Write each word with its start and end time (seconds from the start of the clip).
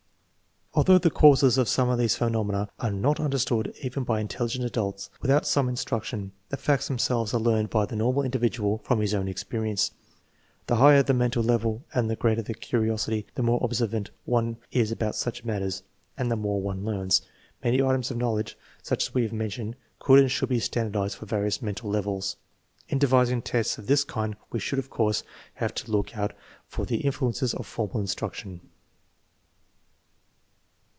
Although 0.73 0.99
the 0.99 1.09
causes 1.11 1.57
of 1.57 1.67
some 1.67 1.89
of 1.89 1.99
these 1.99 2.15
phenomena 2.15 2.69
are 2.79 2.91
not 2.93 3.19
understood 3.19 3.73
even 3.81 4.05
by 4.05 4.21
intelligent 4.21 4.63
adults 4.63 5.09
without 5.21 5.45
some 5.45 5.67
in 5.67 5.75
struction, 5.75 6.31
the 6.47 6.55
facts 6.55 6.87
themselves 6.87 7.33
are 7.33 7.41
learned 7.41 7.69
by 7.69 7.85
the 7.85 7.97
normal 7.97 8.23
individual 8.23 8.77
from 8.85 9.01
his 9.01 9.13
own 9.13 9.27
experience, 9.27 9.91
The 10.67 10.77
higher 10.77 11.03
the 11.03 11.13
mental 11.13 11.43
level 11.43 11.83
and 11.93 12.09
the 12.09 12.15
greater 12.15 12.41
the 12.41 12.53
curiosity, 12.53 13.25
the 13.35 13.43
more 13.43 13.59
observant 13.61 14.11
one 14.23 14.59
is 14.71 14.93
about 14.93 15.17
such 15.17 15.43
matters 15.43 15.83
and 16.17 16.31
the 16.31 16.37
more 16.37 16.61
one 16.61 16.85
learns. 16.85 17.21
Many 17.61 17.81
items 17.83 18.09
of 18.09 18.15
knowledge 18.15 18.57
such 18.81 19.03
as 19.09 19.13
we 19.13 19.23
have 19.23 19.33
mentioned 19.33 19.75
could 19.99 20.19
and 20.19 20.31
should 20.31 20.47
be 20.47 20.61
standardized 20.61 21.17
for 21.17 21.25
various 21.25 21.61
mental 21.61 21.89
levels. 21.89 22.37
In 22.87 22.97
de 22.97 23.07
vising 23.07 23.43
tests 23.43 23.77
of 23.77 23.87
this 23.87 24.05
kind 24.05 24.37
we 24.53 24.59
should, 24.61 24.79
of 24.79 24.89
course, 24.89 25.23
have 25.55 25.73
to 25.75 25.91
look 25.91 26.15
out 26.17 26.31
for 26.65 26.85
the 26.85 27.01
influences 27.01 27.53
of 27.53 27.67
formal 27.67 27.99
instruction. 27.99 28.61